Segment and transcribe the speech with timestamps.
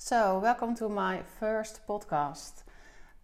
[0.00, 2.62] So, welcome to my first podcast.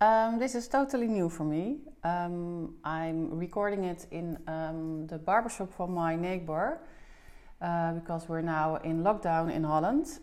[0.01, 1.79] Um, this is totally new for me.
[2.03, 6.81] Um, I'm recording it in um, the barbershop from my neighbor
[7.63, 10.19] uh, because we're now in lockdown in Holland.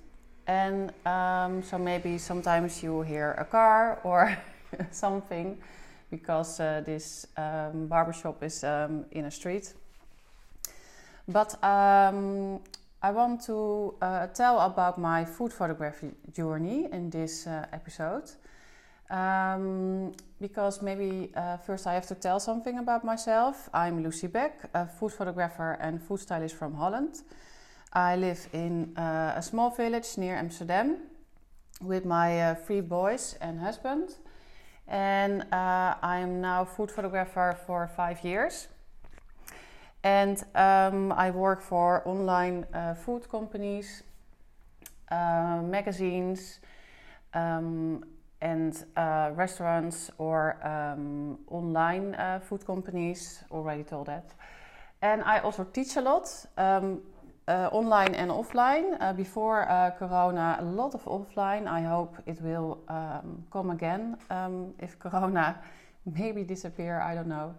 [0.46, 4.38] And um, so, maybe sometimes you hear a car or
[4.92, 5.58] something
[6.10, 9.74] because uh, this um, barbershop is um, in a street.
[11.30, 11.56] But
[13.04, 18.30] I want to uh, tell about my food photography journey in this uh, episode.
[19.10, 23.70] Um, because maybe uh, first I have to tell something about myself.
[23.74, 27.24] I'm Lucy Beck, a food photographer and food stylist from Holland.
[27.92, 30.98] I live in uh, a small village near Amsterdam
[31.82, 34.14] with my uh, three boys and husband.
[34.88, 38.68] And uh, I'm now food photographer for five years.
[40.04, 44.04] And um, I work for online uh, food companies,
[45.12, 46.60] uh, magazines,
[47.34, 48.04] um,
[48.42, 53.44] and uh, restaurants or um, online uh, food companies.
[53.52, 54.34] Already told that.
[55.04, 56.28] And I also teach a lot,
[56.58, 57.02] um,
[57.48, 58.98] uh, online and offline.
[59.00, 59.66] Uh, before
[60.00, 61.68] Corona, a lot of offline.
[61.68, 65.60] I hope it will um, come again um, if Corona
[66.06, 67.00] maybe disappear.
[67.02, 67.56] I don't know.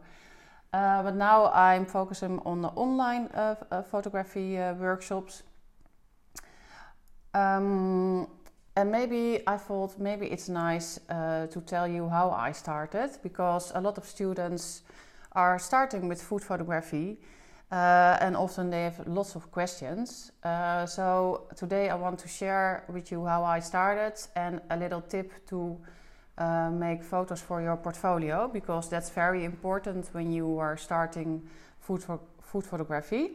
[0.72, 5.42] Uh, but now I'm focusing on the online uh, uh, photography uh, workshops.
[7.34, 8.26] Um,
[8.74, 13.70] and maybe I thought maybe it's nice uh, to tell you how I started because
[13.74, 14.82] a lot of students
[15.32, 17.18] are starting with food photography
[17.70, 20.32] uh, and often they have lots of questions.
[20.86, 25.32] so today I want to share with you how I started and a little tip
[25.48, 25.78] to
[26.42, 31.42] uh, make photos for your portfolio because that's very important when you are starting
[31.78, 33.30] food, for, food photography.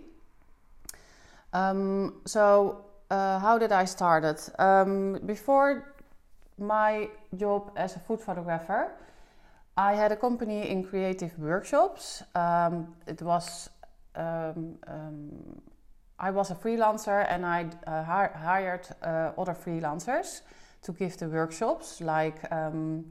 [1.54, 4.50] Um, so, uh, how did I start it?
[4.60, 5.94] Um, before
[6.58, 8.92] my job as a food photographer,
[9.78, 12.24] I had a company in creative workshops.
[12.36, 13.70] Um, it was
[14.16, 15.62] um, um,
[16.20, 18.88] I was a freelancer and I uh, hired
[19.38, 20.42] other freelancers
[20.88, 23.06] to give the workshops, like um,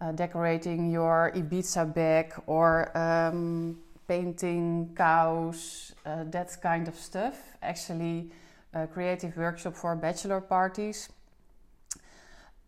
[0.00, 7.34] uh, decorating your Ibiza bag or um, painting cows, uh, that kind of stuff.
[7.62, 8.30] Actually,
[8.72, 11.08] a creative workshop for bachelor parties.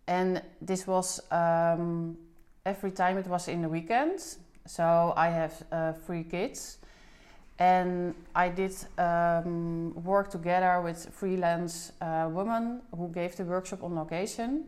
[0.09, 2.17] And this was um,
[2.65, 4.39] every time it was in the weekends.
[4.67, 6.79] So I have uh, three kids
[7.59, 13.95] and I did um, work together with freelance uh, women who gave the workshop on
[13.95, 14.65] location.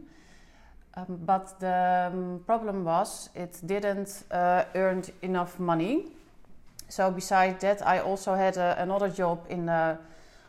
[0.94, 6.06] Um, but the um, problem was it didn't uh, earn enough money.
[6.88, 9.98] So besides that, I also had a, another job in the,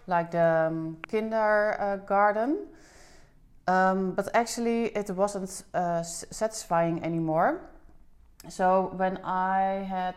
[0.07, 2.67] like the um, kindergarten.
[3.67, 7.59] Um, but actually, it wasn't uh, satisfying anymore.
[8.47, 10.15] So when I had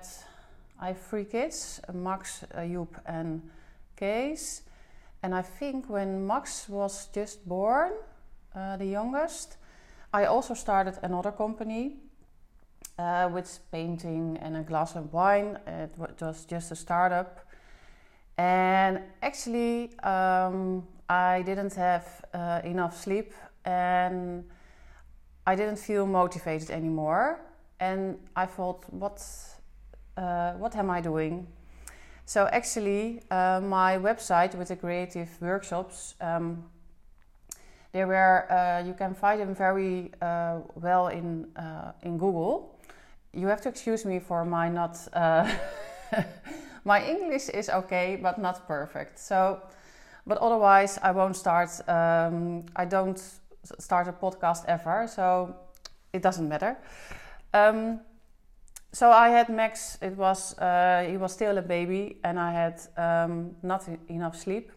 [0.82, 3.41] I have three kids Max, uh, Joep, and
[3.97, 4.62] Kees.
[5.22, 7.93] And I think when Max was just born,
[8.53, 9.59] uh, the youngest,
[10.12, 11.98] I also started another company
[12.98, 15.56] uh, with painting and a glass of wine.
[15.69, 17.47] It was just a startup.
[18.37, 23.32] And actually, um, I didn't have uh, enough sleep
[23.65, 24.42] and
[25.47, 27.38] I didn't feel motivated anymore.
[27.78, 29.21] And I thought, what
[30.16, 31.46] uh, what am I doing?
[32.24, 36.64] So actually, uh, my website with the creative workshops, um,
[37.92, 42.78] they were uh, you can find them very uh, well in uh, in Google.
[43.32, 44.96] You have to excuse me for my not
[46.84, 49.18] my English is okay, but not perfect.
[49.18, 49.60] So,
[50.26, 51.70] but otherwise, I won't start.
[51.88, 53.20] Um, I don't
[53.78, 55.54] start a podcast ever, so
[56.12, 56.76] it doesn't matter.
[57.54, 58.00] Um,
[58.92, 59.98] so I had Max.
[60.03, 64.70] It was uh, he was still a baby, and I had um, not enough sleep.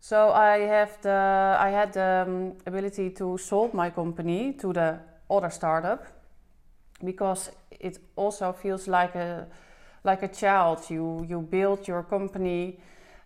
[0.00, 4.98] So I have the I had the um, ability to sold my company to the
[5.28, 6.06] other startup
[7.04, 9.46] because it also feels like a
[10.04, 10.88] like a child.
[10.88, 12.80] You you build your company.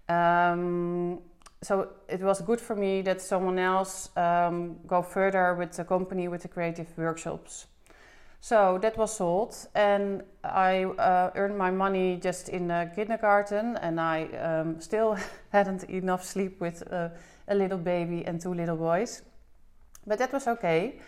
[0.08, 1.20] Um,
[1.62, 6.26] so it was good for me that someone else um, go further with the company
[6.26, 7.66] with the creative workshops.
[8.44, 14.24] So that was sold, and I uh, earned my money just in kindergarten, and I
[14.32, 15.16] um, still
[15.50, 17.10] hadn't enough sleep with uh,
[17.46, 19.22] a little baby and two little boys.
[20.08, 20.98] But that was okay.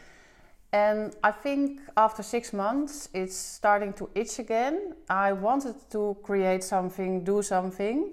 [0.72, 4.94] And I think after six months, it's starting to itch again.
[5.10, 8.12] I wanted to create something, do something.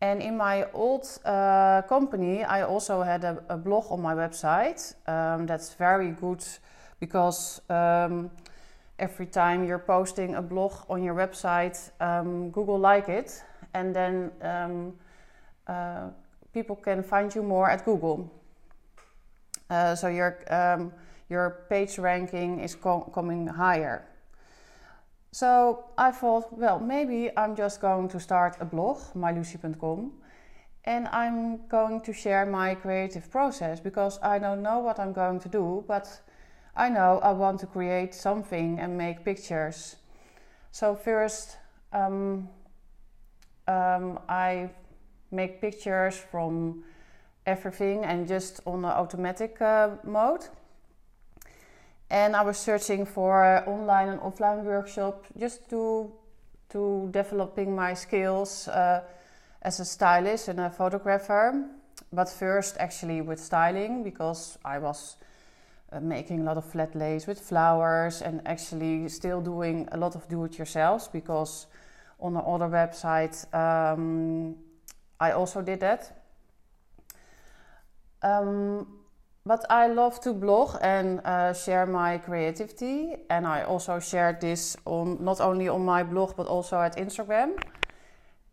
[0.00, 4.94] And in my old uh, company, I also had a, a, blog on my website.
[5.06, 6.44] Um, that's very good
[7.02, 8.30] because um,
[9.00, 13.42] every time you're posting a blog on your website, um, Google like it,
[13.74, 14.92] and then um,
[15.66, 16.10] uh,
[16.54, 18.32] people can find you more at Google.
[19.68, 20.92] Uh, so your um,
[21.28, 24.04] your page ranking is co- coming higher.
[25.32, 30.12] So I thought, well, maybe I'm just going to start a blog, mylucy.com,
[30.84, 35.40] and I'm going to share my creative process because I don't know what I'm going
[35.40, 36.06] to do, but
[36.74, 39.96] I know I want to create something and make pictures.
[40.70, 41.58] So first,
[41.92, 42.48] um,
[43.68, 44.70] um, I
[45.30, 46.84] make pictures from
[47.44, 50.46] everything and just on the automatic uh, mode.
[52.08, 56.12] And I was searching for online and offline workshop just to
[56.70, 59.02] to developing my skills uh,
[59.60, 61.68] as a stylist and a photographer.
[62.10, 65.16] But first, actually, with styling because I was
[65.92, 70.14] uh, making a lot of flat lays with flowers and actually still doing a lot
[70.14, 71.66] of do-it-yourself because
[72.20, 74.56] on the other website um,
[75.20, 76.24] I also did that.
[78.22, 78.86] Um,
[79.44, 84.76] but I love to blog and uh, share my creativity, and I also shared this
[84.84, 87.60] on not only on my blog but also at Instagram.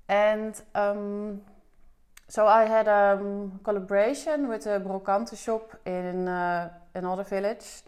[0.07, 1.41] And um,
[2.27, 7.83] so I had a um, collaboration with a brocante shop in uh, another village,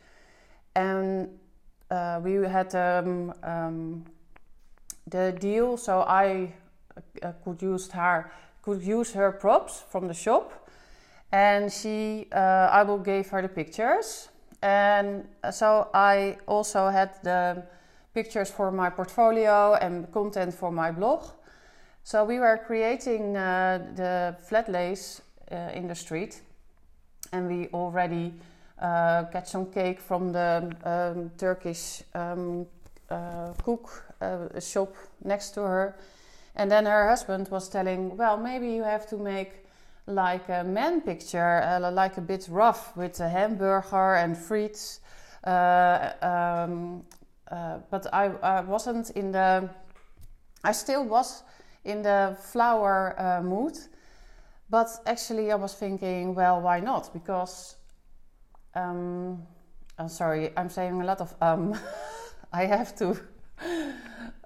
[0.76, 1.30] and
[1.90, 4.06] uh, we had um, um,
[5.08, 5.78] the deal.
[5.78, 6.54] So I
[7.22, 8.32] uh, could use her
[8.62, 10.70] could use her props from the shop.
[11.34, 14.30] And she I will give her the pictures.
[14.62, 17.64] And so I also had the
[18.14, 21.24] pictures for my portfolio and content for my blog.
[22.04, 25.22] So we were creating uh, the flat lays
[25.52, 26.42] uh, in the street.
[27.32, 28.34] And we already
[28.82, 32.66] uh, got some cake from the um, Turkish um,
[33.10, 35.96] uh, cook uh, shop next to her
[36.56, 39.62] and then her husband was telling well maybe you have to make
[40.08, 45.00] like a man picture, uh, like a bit rough with a hamburger and frites.
[45.44, 47.04] Uh, um,
[47.50, 49.70] uh, but I, I, wasn't in the.
[50.64, 51.44] I still was
[51.84, 53.78] in the flower uh, mood,
[54.70, 57.12] but actually I was thinking, well, why not?
[57.14, 57.76] Because
[58.76, 59.42] um,
[59.98, 61.78] I'm sorry, I'm saying a lot of um.
[62.54, 63.18] I have to.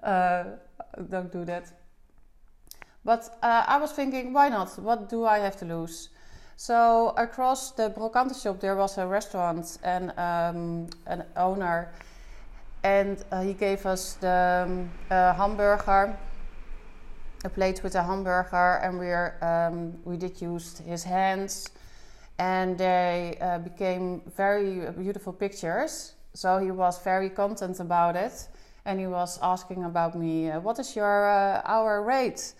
[0.02, 0.44] Uh,
[1.10, 1.72] don't do that.
[3.04, 4.78] But uh, I was thinking, why not?
[4.78, 6.10] What do I have to lose?
[6.56, 11.92] So across the Brocante shop, there was a restaurant and um, an owner,
[12.82, 16.16] and uh, he gave us the um, hamburger,
[17.44, 19.12] a plate with a hamburger, and we
[19.46, 21.68] um, we did use his hands,
[22.38, 26.14] and they uh, became very beautiful pictures.
[26.34, 28.48] So he was very content about it,
[28.84, 32.52] and he was asking about me, uh, what is your uh, hour rate?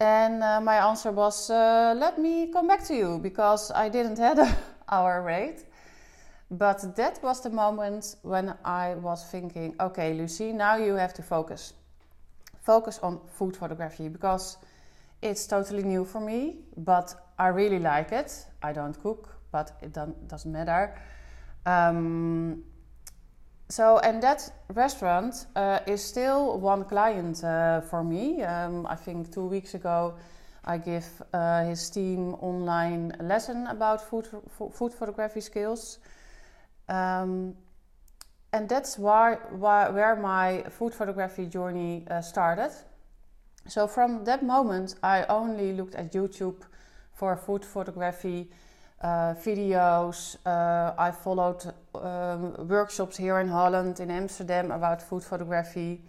[0.00, 4.18] And uh, my answer was, uh, let me come back to you because I didn't
[4.18, 4.54] have an
[4.88, 5.64] hour rate.
[6.50, 11.22] But that was the moment when I was thinking, okay, Lucy, now you have to
[11.22, 11.74] focus.
[12.62, 14.56] Focus on food photography because
[15.24, 18.46] it's totally new for me, but I really like it.
[18.62, 20.94] I don't cook, but it doesn't matter.
[21.66, 22.62] Um,
[23.70, 28.42] so, and that restaurant uh, is still one client uh, for me.
[28.42, 30.14] Um, I think two weeks ago,
[30.66, 34.28] I give uh, his team online lesson about food
[34.72, 35.98] food photography skills,
[36.88, 37.56] um,
[38.52, 42.70] and that's why, why, where my food photography journey uh, started.
[43.66, 46.62] So from that moment, I only looked at YouTube
[47.14, 48.50] for food photography
[49.00, 50.36] uh, videos.
[50.44, 56.02] Uh, I followed um, workshops here in Holland, in Amsterdam, about food photography.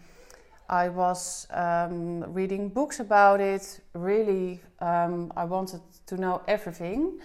[0.69, 3.81] I was um, reading books about it.
[3.93, 7.19] Really, um, I wanted to know everything.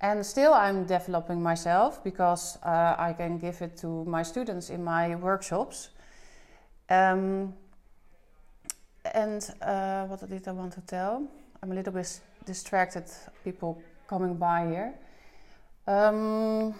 [0.00, 4.84] And still, I'm developing myself because uh, I can give it to my students in
[4.84, 5.88] my workshops.
[6.90, 7.54] Um,
[9.12, 11.26] and uh, what did I want to tell?
[11.62, 13.04] I'm a little bit distracted,
[13.42, 14.94] people coming by here.
[15.86, 16.74] Um,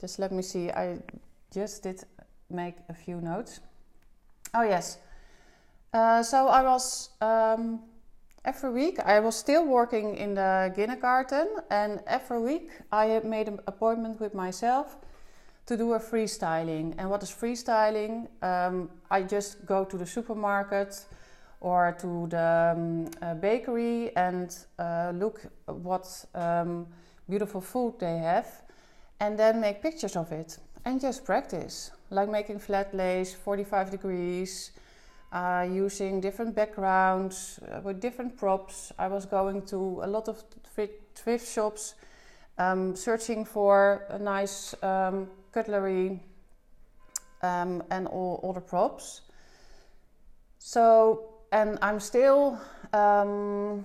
[0.00, 0.70] just let me see.
[0.70, 0.98] I
[1.52, 2.02] just did
[2.50, 3.60] make a few notes.
[4.54, 4.98] Oh, yes.
[5.92, 7.80] Uh, so I was um,
[8.44, 13.60] every week, I was still working in the kindergarten, and every week I made an
[13.66, 14.96] appointment with myself
[15.66, 16.94] to do a freestyling.
[16.98, 18.28] And what is freestyling?
[18.42, 21.04] Um, I just go to the supermarket
[21.60, 26.86] or to the um, uh, bakery and uh, look what um,
[27.28, 28.62] beautiful food they have
[29.20, 34.72] and then make pictures of it and just practice like making flat lays 45 degrees
[35.32, 38.92] uh, using different backgrounds uh, with different props.
[38.98, 40.42] I was going to a lot of
[41.14, 41.94] thrift shops
[42.58, 46.20] um, searching for a nice um, cutlery
[47.42, 49.22] um, and all, all the props.
[50.58, 52.58] So and i'm still
[52.92, 53.84] um,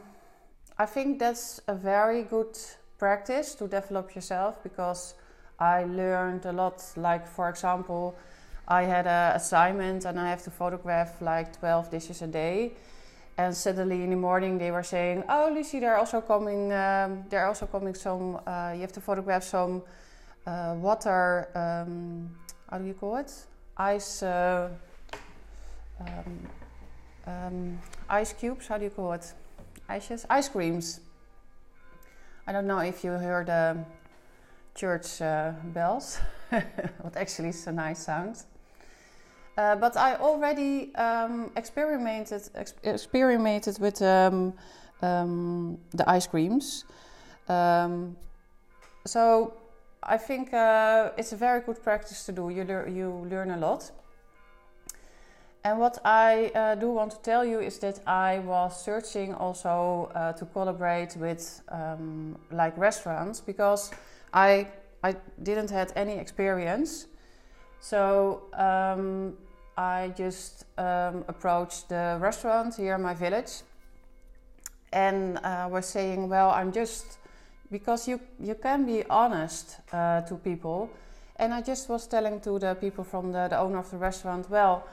[0.77, 2.57] i think that's a very good
[2.97, 5.15] practice to develop yourself because
[5.59, 6.83] I learned a lot.
[6.95, 8.15] Like, for example,
[8.67, 12.73] I had an assignment and I have to photograph like 12 dishes a day.
[13.37, 16.71] And suddenly in the morning they were saying, "Oh, Lucy, they're also coming.
[16.71, 18.39] Um, they're also coming some.
[18.47, 19.83] Uh, you have to photograph some
[20.47, 21.49] uh, water.
[21.53, 22.29] Um,
[22.69, 23.33] how do you call it?
[23.77, 24.23] Ice.
[24.23, 24.69] Uh,
[27.27, 27.79] um, um
[28.09, 28.67] ice cubes.
[28.67, 29.33] How do you call it?
[29.89, 30.25] Ices.
[30.29, 30.99] Ice creams.
[32.47, 33.85] I don't know if you heard the
[34.75, 38.43] church uh, bells, what actually is a nice sound.
[39.57, 42.41] Uh, but I already um, experimented
[42.83, 44.53] experimented with um,
[45.01, 46.83] um, the ice creams.
[47.47, 48.17] Um,
[49.05, 49.53] so
[50.03, 52.49] I think uh, it's a very good practice to do.
[52.49, 53.91] You, you learn a lot.
[55.65, 60.11] And what I uh, do want to tell you is that I was searching also
[60.13, 63.89] uh, to collaborate with um, like restaurants because
[64.31, 64.67] I
[65.03, 67.07] I didn't had any experience,
[67.79, 69.33] so um,
[69.75, 73.63] I just um, approached the restaurant here in my village,
[74.93, 77.17] and uh, was saying, "Well, I'm just
[77.71, 80.91] because you you can be honest uh, to people."
[81.37, 84.47] And I just was telling to the people from the, the owner of the restaurant,
[84.47, 84.83] "Well."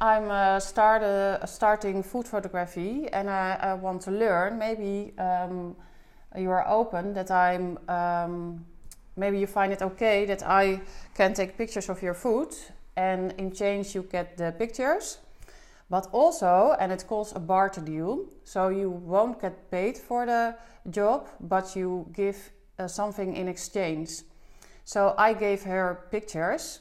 [0.00, 4.58] I'm uh, start, starting food photography and I, I, want to learn.
[4.58, 5.74] Maybe um,
[6.36, 8.66] you are open that I'm um,
[9.16, 10.82] maybe you find it okay that I
[11.14, 12.54] can take pictures of your food
[12.96, 15.18] and in change you get the pictures.
[15.88, 20.56] But also, and it calls a barter deal, so you won't get paid for the
[20.90, 24.22] job, but you give uh, something in exchange.
[24.84, 26.80] So I gave her pictures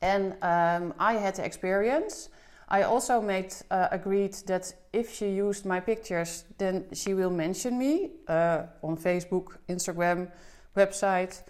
[0.00, 2.28] and um, I had the experience.
[2.68, 7.78] I also made uh, agreed that if she used my pictures, then she will mention
[7.78, 10.30] me uh, on Facebook, Instagram,
[10.76, 11.42] website.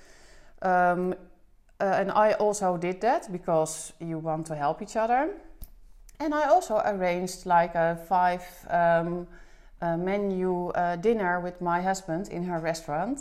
[0.62, 1.14] Um,
[1.80, 5.30] uh, and I also did that because you want to help each other.
[6.20, 9.26] And I also arranged like a five um,
[9.80, 13.20] uh, menu uh, dinner with my husband in her restaurant.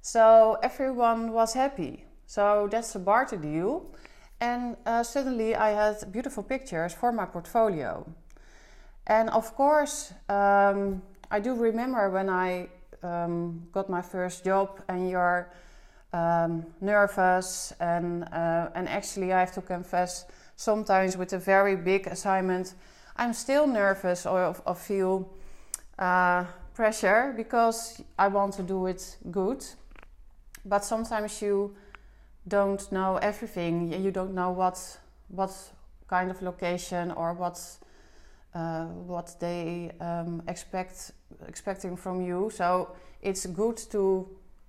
[0.00, 2.04] So everyone was happy.
[2.26, 3.86] So that's a barter deal.
[4.40, 8.06] And uh, suddenly I had beautiful pictures for my portfolio.
[9.06, 12.68] And of course, um, I do remember when I
[13.02, 15.48] um, got my first job and you're
[16.12, 20.26] um, nervous and uh, and actually I have to confess
[20.56, 22.74] sometimes with a very big assignment
[23.16, 25.28] I'm still nervous or, or feel
[25.98, 29.64] uh, pressure because I want to do it good
[30.64, 31.74] but sometimes you
[32.48, 34.98] don't know everything you don't know what
[35.28, 35.52] what
[36.08, 37.58] kind of location or what
[38.54, 41.12] uh, what they um, expect
[41.46, 42.50] expecting from you.
[42.50, 44.28] So it's good to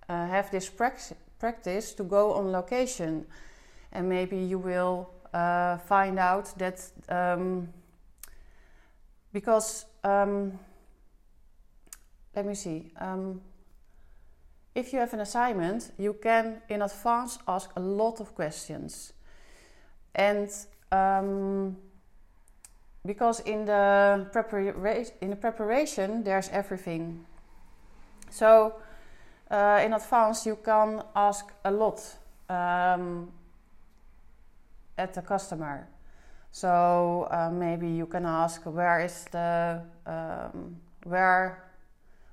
[0.10, 0.70] uh, have this
[1.40, 3.26] practice to go on location,
[3.92, 7.70] and maybe you will uh, find out that um,
[9.32, 10.60] because um,
[12.36, 12.92] let me see.
[14.78, 19.12] If you have an assignment, you can in advance ask a lot of questions,
[20.14, 20.52] and
[20.92, 21.78] um,
[23.04, 27.26] because in the preparation in the preparation there's everything.
[28.30, 28.76] So
[29.50, 32.00] uh, in advance you can ask a lot
[32.48, 33.32] um,
[34.96, 35.88] at the customer.
[36.52, 41.67] So uh, maybe you can ask where is the um, where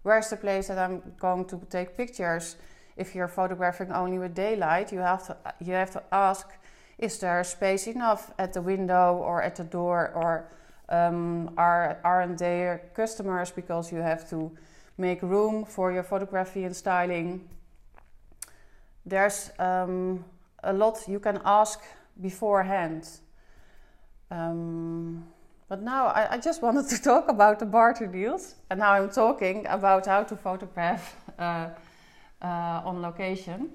[0.05, 2.57] where's the place that I'm going to take pictures.
[2.97, 6.47] If you're photographing only with daylight, you have to you have to ask
[6.97, 10.49] is there space enough at the window or at the door or
[10.89, 14.53] um, are aren't there customers because you have to
[14.97, 17.49] make room for your photography and styling.
[19.05, 20.25] There's um,
[20.63, 21.81] a lot you can ask
[22.21, 23.09] beforehand.
[24.31, 25.25] Um,
[25.75, 29.11] but now I, I, just wanted to talk about the barter deals, and now I'm
[29.11, 31.71] talking about how to photograph uh,
[32.41, 33.71] uh, on location.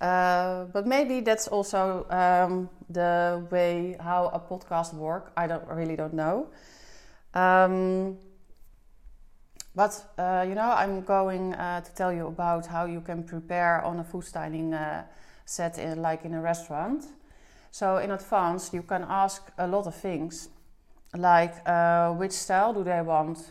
[0.00, 5.32] Uh, but maybe that's also um, the way how a podcast work.
[5.36, 6.46] I don't really don't know.
[7.34, 8.16] Um,
[9.74, 13.82] but uh, you know, I'm going uh, to tell you about how you can prepare
[13.84, 15.02] on a food styling uh,
[15.46, 17.06] set in like in a restaurant.
[17.74, 20.48] So in advance, you can ask a lot of things,
[21.12, 23.50] like uh, which style do they want.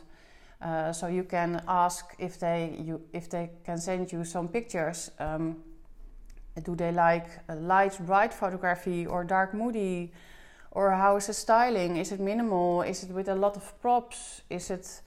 [0.62, 5.12] Uh, so you can ask if they you if they can send you some pictures.
[5.20, 5.58] Um,
[6.64, 10.14] do they like light, bright photography or dark, moody?
[10.72, 11.98] Or how is the styling?
[11.98, 12.84] Is it minimal?
[12.84, 14.42] Is it with a lot of props?
[14.50, 15.02] Is it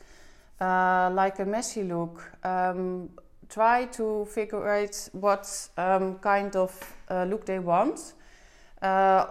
[0.60, 2.22] uh, like a messy look?
[2.44, 3.08] Um,
[3.48, 8.12] try to figure out what um, kind of uh, look they want
[8.86, 9.26] uh,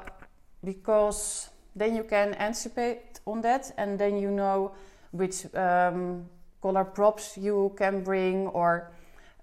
[0.63, 4.71] because then you can anticipate on that and then you know
[5.11, 6.25] which um,
[6.61, 8.91] color props you can bring or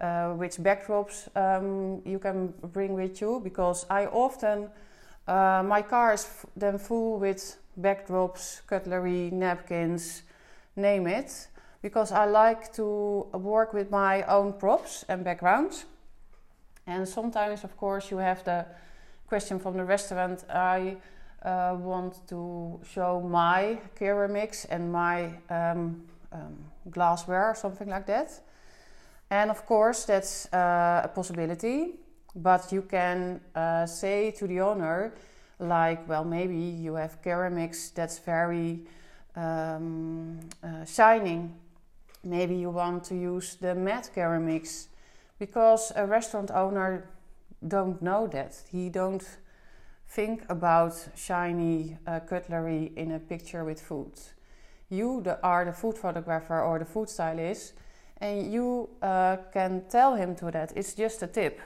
[0.00, 4.68] uh, which backdrops um, you can bring with you because I often
[5.26, 10.22] uh, my car is then full with backdrops, cutlery, napkins,
[10.76, 11.48] name it,
[11.80, 15.84] because I like to work with my own props and backgrounds.
[16.86, 18.66] And sometimes, of course, you have the
[19.32, 20.44] question from the restaurant.
[20.50, 20.98] I
[21.42, 26.58] uh, want to show my ceramics and my um, um,
[26.90, 28.28] glassware, or something like that.
[29.30, 31.94] And of course, that's uh, a possibility.
[32.36, 35.14] But you can uh, say to the owner
[35.58, 38.80] like well maybe you have ceramics that's very
[39.34, 41.54] um, uh, shining.
[42.22, 44.88] Maybe you want to use the matte ceramics
[45.38, 47.08] because a restaurant owner
[47.66, 48.62] don't know that.
[48.70, 49.24] He don't
[50.08, 54.12] think about shiny uh, cutlery in a picture with food.
[54.90, 57.74] You the, are the food photographer or the food stylist
[58.22, 60.72] and you uh, can tell him to that.
[60.76, 61.60] It's just a tip.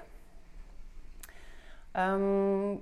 [1.95, 2.81] Um,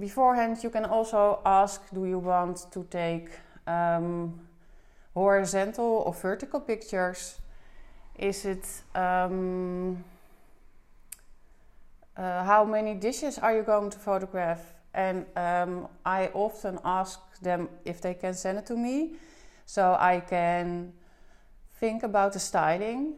[0.00, 3.28] beforehand, you can also ask do you want to take
[3.66, 4.40] um,
[5.12, 7.40] horizontal or vertical pictures?
[8.18, 10.02] Is it um,
[12.18, 14.74] uh, how many dishes are you going to photograph?
[14.92, 19.12] And um, I often ask them if they can send it to me
[19.64, 20.92] so I can
[21.78, 23.14] think about the styling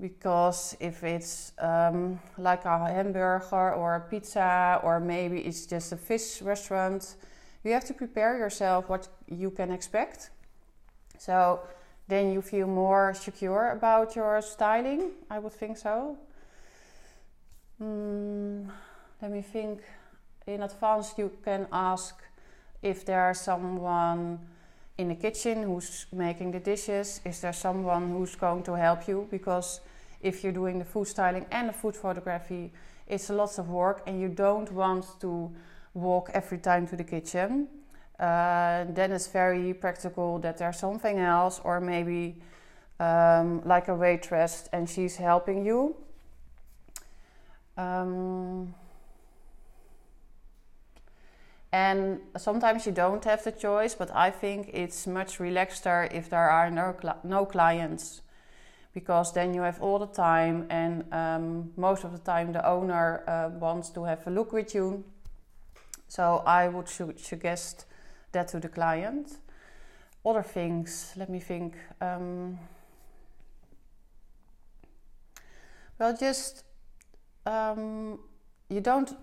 [0.00, 5.96] because if it's um, like a hamburger or a pizza or maybe it's just a
[5.96, 7.16] fish restaurant
[7.64, 10.30] you have to prepare yourself what you can expect
[11.18, 11.60] so
[12.08, 16.16] then you feel more secure about your styling i would think so
[17.80, 18.70] mm,
[19.20, 19.82] let me think
[20.46, 22.14] in advance you can ask
[22.82, 24.38] if there's someone
[24.98, 27.20] in the kitchen who's making the dishes?
[27.24, 29.26] Is there someone who's going to help you?
[29.30, 29.80] Because
[30.22, 32.72] if you're doing the food styling and the food photography,
[33.06, 35.50] it's lots of work and you don't want to
[35.94, 37.68] walk every time to the kitchen.
[38.18, 42.36] Uh, then it's very practical that there's something else, or maybe
[42.98, 45.94] um, like a waitress and she's helping you.
[47.76, 48.74] Um,
[51.72, 56.48] and sometimes you don't have the choice, but I think it's much relaxeder if there
[56.48, 58.22] are no, cl- no clients
[58.96, 63.22] because then you have all the time, and um, most of the time the owner
[63.28, 65.04] uh, wants to have a look with you.
[66.08, 67.84] So I would su- suggest
[68.32, 69.36] that to the client.
[70.24, 71.74] Other things, let me think.
[72.00, 72.58] Um,
[75.98, 76.64] well, just
[77.46, 78.18] um,
[78.68, 79.16] you don't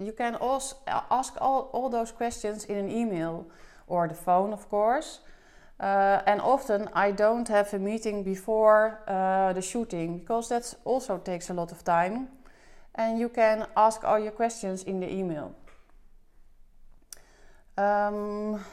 [0.00, 3.46] you can also ask all, all those questions in an email
[3.86, 5.20] or the phone, of course.
[5.78, 11.18] Uh, and often I don't have a meeting before uh, the shooting because that also
[11.18, 12.28] takes a lot of time.
[12.94, 15.54] And you can ask all your questions in the email.
[17.76, 18.64] Um,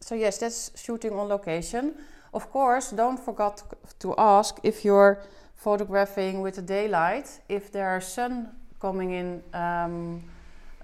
[0.00, 1.94] so, yes, that's shooting on location.
[2.34, 3.62] Of course, don't forget
[4.00, 5.22] to ask if you're
[5.62, 8.48] photographing with the daylight, if there's sun
[8.80, 10.20] coming in um,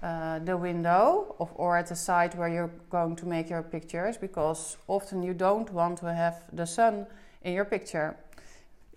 [0.01, 4.17] uh, the window of, or at the side where you're going to make your pictures
[4.17, 7.05] because often you don't want to have the sun
[7.43, 8.15] in your picture.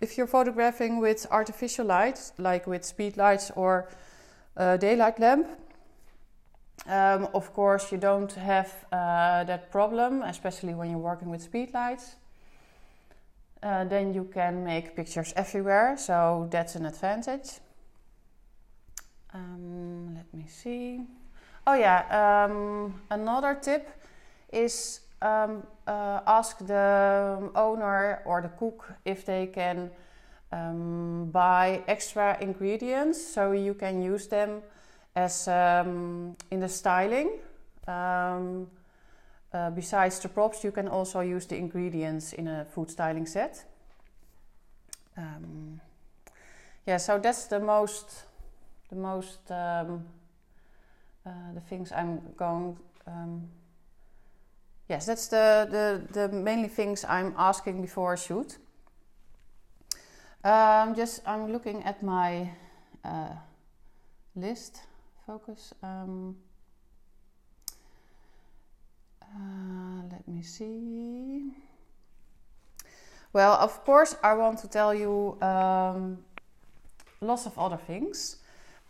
[0.01, 3.88] If you're photographing with artificial lights, like with speed lights or
[4.57, 5.49] a daylight lamp,
[6.87, 11.75] um, of course you don't have uh, that problem, especially when you're working with speed
[11.75, 12.14] lights.
[13.62, 17.61] Uh, then you can make pictures everywhere, so that's an advantage.
[19.33, 21.01] Um, let me see.
[21.66, 23.88] Oh yeah, um, another tip
[24.53, 29.90] is um, uh, ask the owner or the cook if they can
[30.51, 34.61] um, buy extra ingredients so you can use them
[35.14, 37.38] as um, in the styling.
[39.53, 43.27] Um, uh, besides the props, you can also use the ingredients in a food styling
[43.27, 43.65] set.
[45.17, 45.81] Um,
[46.87, 48.25] yeah, so that's the most,
[48.88, 50.05] the most, um,
[51.27, 52.79] uh, the things I'm going.
[53.07, 53.49] Um,
[54.88, 58.59] yes, that's the, the the mainly things I'm asking before a shoot.
[60.45, 62.51] Um, just I'm looking at my
[63.05, 63.35] uh,
[64.35, 64.81] list.
[65.27, 65.73] Focus.
[69.35, 71.53] Uh, let me see.
[73.33, 76.18] Well, of course, I want to tell you um,
[77.23, 78.37] lots of other things,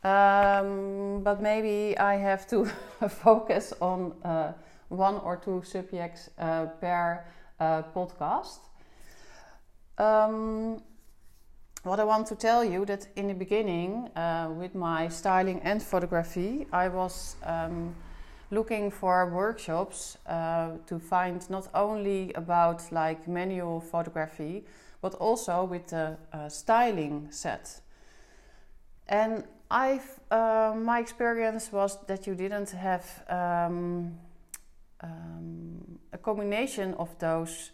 [0.03, 2.65] um, but maybe I have to
[3.09, 4.53] focus on uh,
[4.89, 7.25] one or two subjects uh, per
[7.61, 8.59] uh, podcast.
[9.99, 10.83] Um,
[11.85, 15.81] what I want to tell you that in the beginning, uh, with my styling and
[15.81, 17.95] photography, I was um,
[18.53, 24.65] looking for workshops uh, to find not only about like manual photography
[25.01, 27.81] but also with the uh, styling set.
[29.09, 34.19] And i uh, my experience was that you didn't have um,
[35.01, 37.71] um, a combination of those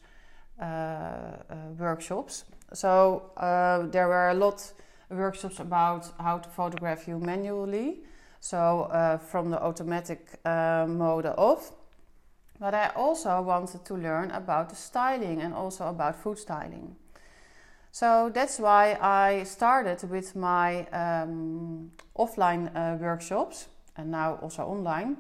[0.60, 2.44] uh, uh, workshops.
[2.72, 4.72] So uh, there were a lot
[5.10, 8.00] of workshops about how to photograph you manually
[8.40, 11.72] so uh, from the automatic uh, mode off.
[12.60, 16.96] But I also wanted to learn about the styling and also about food styling.
[17.92, 25.16] So that's why I started with my um, offline uh, workshops and now also online.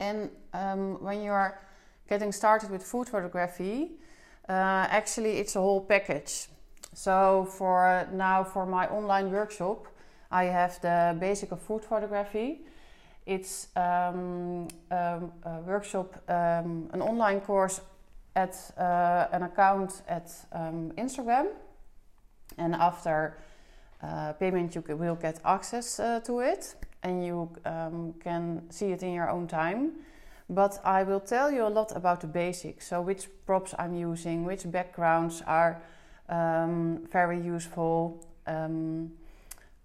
[0.00, 1.60] And um, when you are
[2.08, 3.90] getting started with food photography,
[4.48, 6.48] uh, actually it's a whole package.
[6.94, 9.88] So for now for my online workshop,
[10.30, 12.60] I have the basic of food photography.
[13.26, 17.80] It's um, um, a workshop, um, an online course
[18.34, 21.48] at uh, an account at um, Instagram.
[22.56, 23.38] And after
[24.02, 29.02] uh, payment, you will get access uh, to it and you um, can see it
[29.02, 29.92] in your own time.
[30.50, 32.88] But I will tell you a lot about the basics.
[32.88, 35.82] So, which props I'm using, which backgrounds are
[36.28, 38.24] um, very useful.
[38.46, 39.12] Um,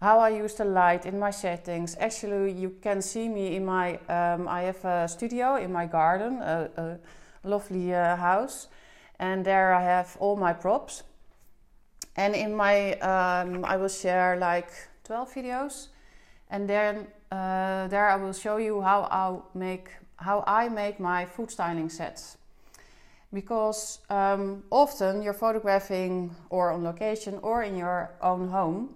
[0.03, 1.95] how I use the light in my settings.
[1.97, 3.95] Actually, you can see me in my.
[4.09, 8.67] Um, I have a studio in my garden, a, a lovely uh, house,
[9.17, 11.03] and there I have all my props.
[12.17, 14.69] And in my, um, I will share like
[15.05, 15.87] 12 videos,
[16.49, 19.87] and then uh, there I will show you how I make
[20.17, 22.37] how I make my food styling sets.
[23.33, 28.89] Because um, often you're photographing or on location or in your own home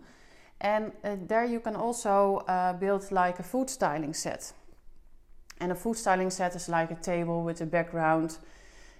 [0.60, 4.54] and uh, there you can also uh, build like a food styling set.
[5.60, 8.38] And a food styling set is like a table with a background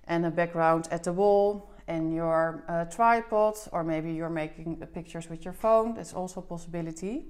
[0.08, 5.30] and a background at the wall and your uh, tripod, or maybe you're making pictures
[5.30, 5.96] with your phone.
[5.96, 7.26] That's also a possibility.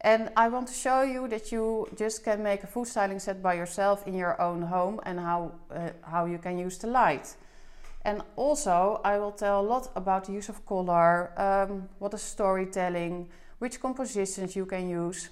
[0.00, 3.40] And I want to show you that you just can make a food styling set
[3.40, 7.36] by yourself in your own home and how, uh, how you can use the light.
[8.04, 12.22] And also, I will tell a lot about the use of color, um, what is
[12.22, 15.30] storytelling, which compositions you can use.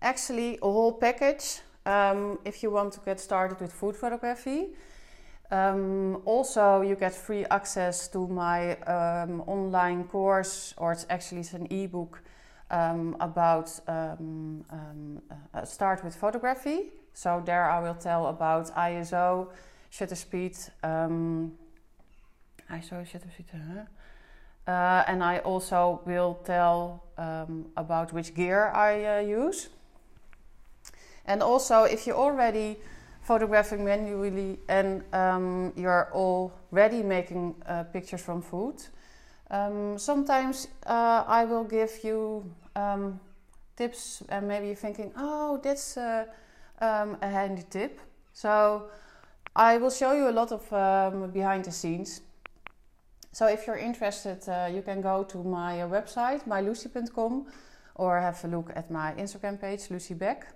[0.00, 4.68] Actually, a whole package um, if you want to get started with food photography.
[5.50, 11.52] Um, also, you get free access to my um, online course, or it's actually it's
[11.52, 12.22] an ebook
[12.70, 14.64] um, about um,
[15.54, 16.92] uh, start with photography.
[17.12, 19.48] So there I will tell about ISO
[19.90, 20.56] shutter speed.
[20.82, 21.52] Um,
[22.70, 23.46] ISO shutter speed.
[23.52, 23.84] Huh?
[24.66, 29.68] Uh, and I also will tell um, about which gear I uh, use.
[31.24, 32.76] And also, if you're already
[33.22, 38.76] photographing manually and um, you're already making uh, pictures from food,
[39.50, 43.20] um, sometimes uh, I will give you um,
[43.76, 46.24] tips, and maybe you're thinking, "Oh, that's uh,
[46.80, 48.00] um, a handy tip."
[48.32, 48.88] So
[49.58, 52.20] I will show you a lot of um, behind the scenes.
[53.32, 57.46] So if you're interested, uh, you can go to my uh, website, mylucy.com,
[57.94, 60.46] or have a look at my Instagram page, Lucy Beck.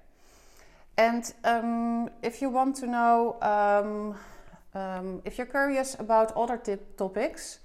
[0.99, 6.99] And um, if you want to know, um, um, if you're curious about other tip
[6.99, 7.61] topics,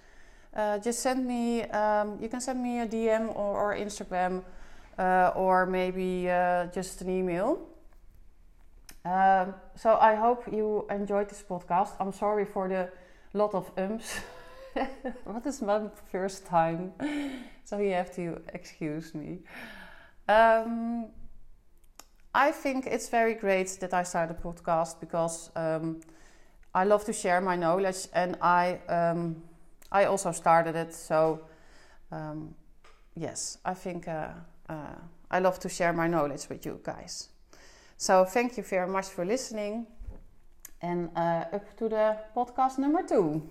[0.55, 4.41] uh, just send me, um, you can send me a DM or, or Instagram,
[4.97, 7.74] uh, or maybe uh, just an email.
[9.05, 11.91] Um, so I hope you enjoyed this podcast.
[11.99, 12.89] I'm sorry for the
[13.33, 14.21] lot of ums
[15.23, 16.93] what is my first time?
[17.63, 19.39] so you have to excuse me.
[20.27, 21.07] Um,
[22.33, 26.01] I think it's very great that I started a podcast because um,
[26.73, 29.43] I love to share my knowledge, and I um,
[29.91, 30.93] I also started it.
[30.93, 31.47] So
[32.11, 32.55] um,
[33.15, 34.29] yes, I think uh,
[34.67, 34.95] uh,
[35.31, 37.29] I love to share my knowledge with you guys.
[37.97, 39.87] So thank you very much for listening,
[40.81, 43.49] and uh, up to the podcast number two.